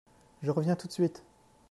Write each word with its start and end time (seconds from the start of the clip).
Je 0.41 0.49
reviens 0.49 0.75
tout 0.75 0.87
de 0.87 0.91
suite. 0.91 1.21